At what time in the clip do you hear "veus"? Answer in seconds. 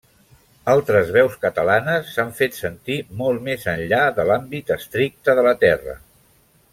1.17-1.35